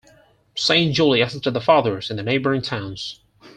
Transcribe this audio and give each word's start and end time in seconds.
Saint 0.55 0.95
Julie 0.95 1.21
assisted 1.21 1.53
the 1.53 1.61
Fathers 1.61 2.09
in 2.09 2.17
the 2.17 2.23
neighboring 2.23 2.63
towns. 2.63 3.19